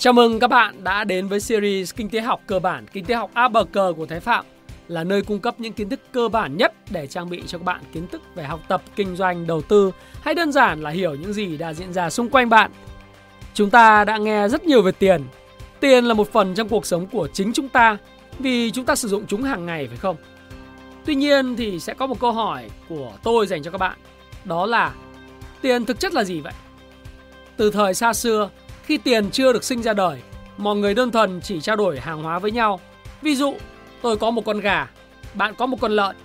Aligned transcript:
Chào 0.00 0.12
mừng 0.12 0.40
các 0.40 0.46
bạn 0.46 0.84
đã 0.84 1.04
đến 1.04 1.28
với 1.28 1.40
series 1.40 1.94
Kinh 1.94 2.10
tế 2.10 2.20
học 2.20 2.40
cơ 2.46 2.58
bản, 2.58 2.86
Kinh 2.92 3.04
tế 3.04 3.14
học 3.14 3.30
ABC 3.34 3.74
của 3.96 4.06
Thái 4.08 4.20
Phạm 4.20 4.44
là 4.88 5.04
nơi 5.04 5.22
cung 5.22 5.38
cấp 5.38 5.54
những 5.58 5.72
kiến 5.72 5.88
thức 5.88 6.00
cơ 6.12 6.28
bản 6.28 6.56
nhất 6.56 6.72
để 6.90 7.06
trang 7.06 7.30
bị 7.30 7.42
cho 7.46 7.58
các 7.58 7.64
bạn 7.64 7.80
kiến 7.92 8.06
thức 8.06 8.22
về 8.34 8.44
học 8.44 8.60
tập, 8.68 8.82
kinh 8.96 9.16
doanh, 9.16 9.46
đầu 9.46 9.62
tư 9.62 9.92
hay 10.20 10.34
đơn 10.34 10.52
giản 10.52 10.80
là 10.80 10.90
hiểu 10.90 11.14
những 11.14 11.32
gì 11.32 11.56
đã 11.56 11.74
diễn 11.74 11.92
ra 11.92 12.10
xung 12.10 12.28
quanh 12.28 12.48
bạn. 12.48 12.70
Chúng 13.54 13.70
ta 13.70 14.04
đã 14.04 14.16
nghe 14.16 14.48
rất 14.48 14.64
nhiều 14.64 14.82
về 14.82 14.92
tiền. 14.92 15.22
Tiền 15.80 16.04
là 16.04 16.14
một 16.14 16.32
phần 16.32 16.54
trong 16.54 16.68
cuộc 16.68 16.86
sống 16.86 17.06
của 17.06 17.28
chính 17.32 17.52
chúng 17.52 17.68
ta 17.68 17.96
vì 18.38 18.70
chúng 18.70 18.84
ta 18.84 18.94
sử 18.94 19.08
dụng 19.08 19.24
chúng 19.26 19.42
hàng 19.42 19.66
ngày 19.66 19.88
phải 19.88 19.96
không? 19.96 20.16
Tuy 21.04 21.14
nhiên 21.14 21.56
thì 21.56 21.80
sẽ 21.80 21.94
có 21.94 22.06
một 22.06 22.20
câu 22.20 22.32
hỏi 22.32 22.70
của 22.88 23.12
tôi 23.22 23.46
dành 23.46 23.62
cho 23.62 23.70
các 23.70 23.78
bạn, 23.78 23.98
đó 24.44 24.66
là 24.66 24.92
tiền 25.60 25.84
thực 25.84 26.00
chất 26.00 26.14
là 26.14 26.24
gì 26.24 26.40
vậy? 26.40 26.52
Từ 27.56 27.70
thời 27.70 27.94
xa 27.94 28.12
xưa, 28.12 28.50
khi 28.90 28.98
tiền 28.98 29.30
chưa 29.30 29.52
được 29.52 29.64
sinh 29.64 29.82
ra 29.82 29.92
đời, 29.92 30.20
mọi 30.56 30.76
người 30.76 30.94
đơn 30.94 31.12
thuần 31.12 31.40
chỉ 31.40 31.60
trao 31.60 31.76
đổi 31.76 32.00
hàng 32.00 32.22
hóa 32.22 32.38
với 32.38 32.50
nhau. 32.50 32.80
Ví 33.22 33.34
dụ, 33.34 33.54
tôi 34.02 34.16
có 34.16 34.30
một 34.30 34.44
con 34.44 34.60
gà, 34.60 34.88
bạn 35.34 35.54
có 35.58 35.66
một 35.66 35.76
con 35.80 35.92
lợn. 35.92 36.16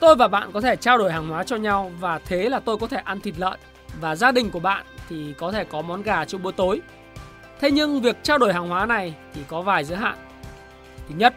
Tôi 0.00 0.16
và 0.16 0.28
bạn 0.28 0.52
có 0.52 0.60
thể 0.60 0.76
trao 0.76 0.98
đổi 0.98 1.12
hàng 1.12 1.28
hóa 1.28 1.44
cho 1.44 1.56
nhau 1.56 1.92
và 2.00 2.18
thế 2.18 2.48
là 2.48 2.60
tôi 2.60 2.76
có 2.76 2.86
thể 2.86 2.96
ăn 2.96 3.20
thịt 3.20 3.34
lợn 3.38 3.60
và 4.00 4.16
gia 4.16 4.32
đình 4.32 4.50
của 4.50 4.60
bạn 4.60 4.84
thì 5.08 5.34
có 5.38 5.52
thể 5.52 5.64
có 5.64 5.82
món 5.82 6.02
gà 6.02 6.24
cho 6.24 6.38
bữa 6.38 6.52
tối. 6.52 6.80
Thế 7.60 7.70
nhưng 7.70 8.00
việc 8.00 8.16
trao 8.22 8.38
đổi 8.38 8.52
hàng 8.52 8.68
hóa 8.68 8.86
này 8.86 9.14
thì 9.34 9.40
có 9.48 9.62
vài 9.62 9.84
giới 9.84 9.98
hạn. 9.98 10.16
Thứ 11.08 11.14
nhất, 11.18 11.34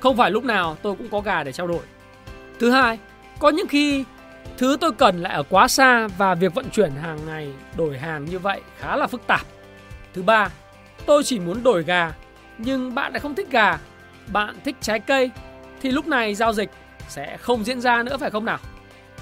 không 0.00 0.16
phải 0.16 0.30
lúc 0.30 0.44
nào 0.44 0.76
tôi 0.82 0.94
cũng 0.94 1.08
có 1.08 1.20
gà 1.20 1.42
để 1.42 1.52
trao 1.52 1.66
đổi. 1.66 1.82
Thứ 2.60 2.70
hai, 2.70 2.98
có 3.38 3.48
những 3.48 3.68
khi 3.68 4.04
thứ 4.58 4.76
tôi 4.80 4.92
cần 4.92 5.22
lại 5.22 5.34
ở 5.34 5.42
quá 5.42 5.68
xa 5.68 6.08
và 6.18 6.34
việc 6.34 6.54
vận 6.54 6.70
chuyển 6.70 6.90
hàng 6.90 7.18
ngày 7.26 7.52
đổi 7.76 7.98
hàng 7.98 8.24
như 8.24 8.38
vậy 8.38 8.60
khá 8.78 8.96
là 8.96 9.06
phức 9.06 9.26
tạp. 9.26 9.46
Thứ 10.14 10.22
ba, 10.22 10.50
tôi 11.06 11.24
chỉ 11.24 11.38
muốn 11.38 11.62
đổi 11.62 11.82
gà 11.82 12.12
nhưng 12.58 12.94
bạn 12.94 13.12
lại 13.12 13.20
không 13.20 13.34
thích 13.34 13.50
gà, 13.50 13.78
bạn 14.32 14.56
thích 14.64 14.76
trái 14.80 15.00
cây 15.00 15.30
thì 15.80 15.90
lúc 15.90 16.06
này 16.06 16.34
giao 16.34 16.52
dịch 16.52 16.70
sẽ 17.08 17.36
không 17.36 17.64
diễn 17.64 17.80
ra 17.80 18.02
nữa 18.02 18.16
phải 18.16 18.30
không 18.30 18.44
nào? 18.44 18.58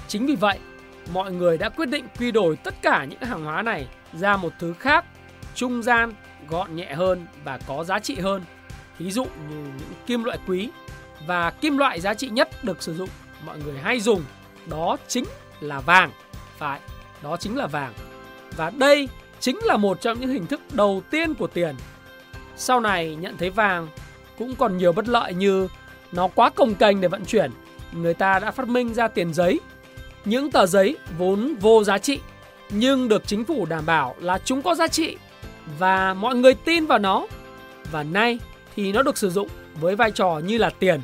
Chính 0.07 0.25
vì 0.25 0.35
vậy, 0.35 0.59
mọi 1.13 1.31
người 1.31 1.57
đã 1.57 1.69
quyết 1.69 1.89
định 1.89 2.05
quy 2.19 2.31
đổi 2.31 2.55
tất 2.55 2.73
cả 2.81 3.05
những 3.05 3.21
hàng 3.21 3.45
hóa 3.45 3.61
này 3.61 3.87
ra 4.13 4.37
một 4.37 4.53
thứ 4.59 4.73
khác, 4.73 5.05
trung 5.55 5.83
gian, 5.83 6.13
gọn 6.49 6.75
nhẹ 6.75 6.93
hơn 6.93 7.25
và 7.43 7.59
có 7.67 7.83
giá 7.83 7.99
trị 7.99 8.19
hơn. 8.19 8.41
Ví 8.97 9.11
dụ 9.11 9.23
như 9.23 9.55
những 9.55 9.93
kim 10.05 10.23
loại 10.23 10.37
quý 10.47 10.69
và 11.27 11.49
kim 11.49 11.77
loại 11.77 12.01
giá 12.01 12.13
trị 12.13 12.29
nhất 12.29 12.49
được 12.63 12.83
sử 12.83 12.95
dụng 12.95 13.09
mọi 13.45 13.57
người 13.59 13.79
hay 13.79 13.99
dùng 13.99 14.23
đó 14.65 14.97
chính 15.07 15.25
là 15.59 15.79
vàng. 15.79 16.11
Phải, 16.57 16.79
đó 17.23 17.37
chính 17.37 17.57
là 17.57 17.67
vàng. 17.67 17.93
Và 18.57 18.69
đây 18.69 19.09
chính 19.41 19.59
là 19.63 19.77
một 19.77 20.01
trong 20.01 20.19
những 20.19 20.29
hình 20.29 20.47
thức 20.47 20.61
đầu 20.73 21.01
tiên 21.11 21.33
của 21.33 21.47
tiền. 21.47 21.75
Sau 22.55 22.79
này, 22.79 23.15
nhận 23.15 23.37
thấy 23.37 23.49
vàng 23.49 23.87
cũng 24.37 24.55
còn 24.55 24.77
nhiều 24.77 24.91
bất 24.91 25.07
lợi 25.07 25.33
như 25.33 25.67
nó 26.11 26.27
quá 26.27 26.49
cồng 26.49 26.75
kềnh 26.75 27.01
để 27.01 27.07
vận 27.07 27.25
chuyển. 27.25 27.51
Người 27.91 28.13
ta 28.13 28.39
đã 28.39 28.51
phát 28.51 28.67
minh 28.67 28.93
ra 28.93 29.07
tiền 29.07 29.33
giấy. 29.33 29.59
Những 30.25 30.51
tờ 30.51 30.65
giấy 30.65 30.97
vốn 31.17 31.55
vô 31.61 31.83
giá 31.83 31.97
trị, 31.97 32.19
nhưng 32.69 33.07
được 33.07 33.27
chính 33.27 33.43
phủ 33.43 33.65
đảm 33.65 33.85
bảo 33.85 34.15
là 34.19 34.39
chúng 34.45 34.61
có 34.61 34.75
giá 34.75 34.87
trị 34.87 35.17
và 35.79 36.13
mọi 36.13 36.35
người 36.35 36.53
tin 36.53 36.85
vào 36.85 36.99
nó. 36.99 37.27
Và 37.91 38.03
nay 38.03 38.39
thì 38.75 38.91
nó 38.91 39.01
được 39.01 39.17
sử 39.17 39.29
dụng 39.29 39.47
với 39.79 39.95
vai 39.95 40.11
trò 40.11 40.41
như 40.45 40.57
là 40.57 40.69
tiền. 40.69 41.01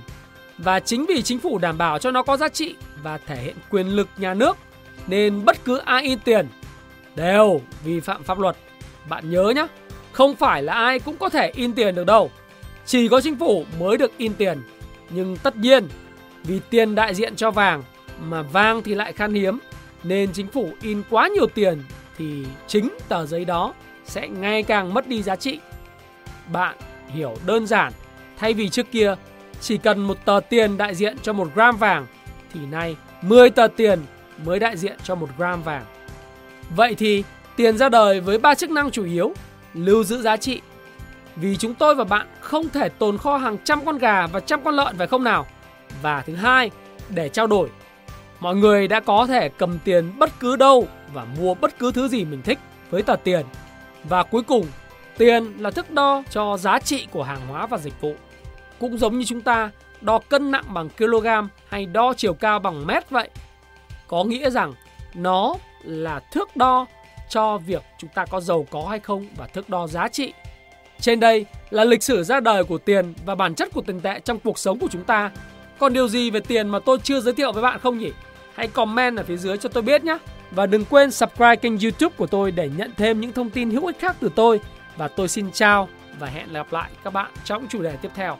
Và 0.58 0.80
chính 0.80 1.06
vì 1.06 1.22
chính 1.22 1.40
phủ 1.40 1.58
đảm 1.58 1.78
bảo 1.78 2.00
cho 2.00 2.12
nó 2.12 2.24
có 2.24 2.38
giá 2.38 2.50
trị 2.50 2.76
và 3.04 3.18
thể 3.18 3.36
hiện 3.36 3.56
quyền 3.70 3.88
lực 3.88 4.08
nhà 4.18 4.34
nước, 4.34 4.58
nên 5.08 5.46
bất 5.46 5.66
cứ 5.66 5.78
ai 5.78 6.04
in 6.04 6.20
tiền 6.20 6.48
đều 7.18 7.62
vi 7.84 8.00
phạm 8.00 8.24
pháp 8.24 8.40
luật. 8.40 8.58
Bạn 9.10 9.30
nhớ 9.30 9.54
nhé, 9.56 9.68
không 10.12 10.36
phải 10.36 10.64
là 10.64 10.74
ai 10.74 11.00
cũng 11.00 11.18
có 11.18 11.30
thể 11.30 11.52
in 11.56 11.74
tiền 11.74 11.96
được 11.96 12.06
đâu. 12.06 12.32
Chỉ 12.86 13.08
có 13.08 13.22
chính 13.22 13.40
phủ 13.40 13.66
mới 13.80 13.98
được 13.98 14.12
in 14.18 14.34
tiền. 14.34 14.62
Nhưng 15.10 15.38
tất 15.38 15.58
nhiên, 15.58 15.88
vì 16.44 16.60
tiền 16.70 16.96
đại 16.96 17.16
diện 17.16 17.36
cho 17.36 17.52
vàng 17.52 17.84
mà 18.22 18.42
vàng 18.42 18.84
thì 18.84 18.96
lại 18.96 19.14
khan 19.14 19.34
hiếm 19.34 19.60
nên 20.04 20.34
chính 20.34 20.48
phủ 20.48 20.70
in 20.82 21.04
quá 21.10 21.28
nhiều 21.28 21.48
tiền 21.48 21.84
thì 22.18 22.46
chính 22.68 22.98
tờ 23.10 23.26
giấy 23.26 23.46
đó 23.46 23.74
sẽ 24.06 24.28
ngày 24.28 24.64
càng 24.64 24.94
mất 24.94 25.08
đi 25.08 25.24
giá 25.24 25.36
trị. 25.36 25.60
Bạn 26.52 26.76
hiểu 27.08 27.36
đơn 27.46 27.68
giản, 27.68 27.94
thay 28.38 28.54
vì 28.54 28.70
trước 28.70 28.92
kia 28.92 29.16
chỉ 29.62 29.78
cần 29.78 30.00
một 30.00 30.26
tờ 30.26 30.40
tiền 30.50 30.78
đại 30.78 30.96
diện 30.96 31.18
cho 31.22 31.34
một 31.34 31.48
gram 31.56 31.78
vàng 31.78 32.06
thì 32.54 32.60
nay 32.72 32.96
10 33.22 33.50
tờ 33.50 33.68
tiền 33.68 34.00
mới 34.46 34.60
đại 34.60 34.78
diện 34.78 34.98
cho 35.04 35.16
một 35.16 35.30
gram 35.38 35.64
vàng. 35.64 35.86
Vậy 36.76 36.96
thì 36.96 37.24
tiền 37.56 37.78
ra 37.78 37.90
đời 37.90 38.20
với 38.20 38.38
ba 38.38 38.56
chức 38.56 38.70
năng 38.70 38.92
chủ 38.92 39.06
yếu 39.06 39.34
lưu 39.74 40.04
giữ 40.04 40.22
giá 40.22 40.38
trị. 40.38 40.62
Vì 41.36 41.58
chúng 41.58 41.74
tôi 41.74 41.96
và 41.96 42.04
bạn 42.04 42.28
không 42.40 42.70
thể 42.70 42.90
tồn 42.90 43.18
kho 43.18 43.38
hàng 43.38 43.58
trăm 43.64 43.86
con 43.86 43.98
gà 43.98 44.28
và 44.28 44.40
trăm 44.40 44.64
con 44.64 44.76
lợn 44.76 44.98
phải 44.98 45.08
không 45.08 45.24
nào? 45.24 45.46
Và 46.02 46.22
thứ 46.22 46.36
hai, 46.36 46.72
để 47.10 47.30
trao 47.30 47.48
đổi. 47.48 47.70
Mọi 48.40 48.56
người 48.56 48.88
đã 48.88 49.00
có 49.00 49.28
thể 49.28 49.50
cầm 49.50 49.80
tiền 49.84 50.12
bất 50.18 50.30
cứ 50.40 50.56
đâu 50.56 50.88
và 51.14 51.26
mua 51.40 51.54
bất 51.54 51.80
cứ 51.80 51.92
thứ 51.92 52.08
gì 52.08 52.26
mình 52.26 52.42
thích 52.42 52.60
với 52.90 53.02
tờ 53.02 53.16
tiền. 53.16 53.46
Và 54.04 54.24
cuối 54.24 54.44
cùng, 54.44 54.66
tiền 55.18 55.54
là 55.58 55.72
thước 55.72 55.92
đo 55.92 56.24
cho 56.30 56.58
giá 56.58 56.80
trị 56.80 57.08
của 57.12 57.24
hàng 57.24 57.48
hóa 57.48 57.66
và 57.66 57.78
dịch 57.78 58.02
vụ. 58.02 58.16
Cũng 58.80 58.98
giống 58.98 59.18
như 59.18 59.26
chúng 59.26 59.42
ta 59.42 59.72
đo 60.02 60.20
cân 60.30 60.52
nặng 60.52 60.66
bằng 60.74 60.90
kg 60.90 61.28
hay 61.68 61.86
đo 61.86 62.14
chiều 62.14 62.34
cao 62.34 62.60
bằng 62.60 62.88
mét 62.88 63.10
vậy. 63.10 63.30
Có 64.08 64.24
nghĩa 64.24 64.50
rằng 64.50 64.74
nó 65.18 65.56
là 65.84 66.20
thước 66.20 66.56
đo 66.56 66.86
cho 67.30 67.58
việc 67.58 67.84
chúng 67.98 68.10
ta 68.10 68.26
có 68.26 68.40
giàu 68.40 68.66
có 68.72 68.86
hay 68.90 69.00
không 69.00 69.28
và 69.38 69.48
thước 69.48 69.70
đo 69.70 69.88
giá 69.88 70.08
trị. 70.08 70.34
Trên 71.00 71.20
đây 71.20 71.46
là 71.70 71.84
lịch 71.84 72.04
sử 72.04 72.24
ra 72.24 72.40
đời 72.40 72.64
của 72.64 72.78
tiền 72.78 73.14
và 73.26 73.36
bản 73.36 73.56
chất 73.56 73.70
của 73.74 73.82
tiền 73.82 74.02
tệ 74.02 74.20
trong 74.20 74.40
cuộc 74.40 74.60
sống 74.60 74.80
của 74.80 74.88
chúng 74.92 75.04
ta. 75.04 75.32
Còn 75.80 75.94
điều 75.94 76.08
gì 76.08 76.30
về 76.30 76.40
tiền 76.40 76.70
mà 76.70 76.80
tôi 76.80 76.98
chưa 77.04 77.20
giới 77.20 77.34
thiệu 77.34 77.52
với 77.52 77.64
bạn 77.64 77.80
không 77.80 77.98
nhỉ? 77.98 78.12
Hãy 78.54 78.68
comment 78.68 79.18
ở 79.18 79.24
phía 79.24 79.38
dưới 79.38 79.58
cho 79.58 79.70
tôi 79.70 79.84
biết 79.84 80.04
nhé. 80.04 80.18
Và 80.52 80.66
đừng 80.66 80.86
quên 80.86 81.12
subscribe 81.12 81.56
kênh 81.56 81.80
youtube 81.80 82.16
của 82.18 82.28
tôi 82.28 82.52
để 82.52 82.70
nhận 82.78 82.92
thêm 82.98 83.22
những 83.22 83.34
thông 83.34 83.50
tin 83.50 83.70
hữu 83.70 83.86
ích 83.86 84.00
khác 84.00 84.16
từ 84.20 84.30
tôi. 84.36 84.60
Và 84.98 85.08
tôi 85.08 85.28
xin 85.28 85.52
chào 85.52 85.90
và 86.20 86.28
hẹn 86.28 86.54
gặp 86.54 86.74
lại 86.74 86.90
các 87.04 87.14
bạn 87.14 87.32
trong 87.44 87.68
chủ 87.70 87.82
đề 87.82 87.96
tiếp 88.02 88.12
theo. 88.16 88.38